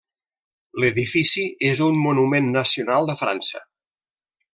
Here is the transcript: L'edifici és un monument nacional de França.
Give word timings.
L'edifici 0.83 1.43
és 1.69 1.81
un 1.89 1.99
monument 2.05 2.49
nacional 2.57 3.09
de 3.11 3.17
França. 3.21 3.63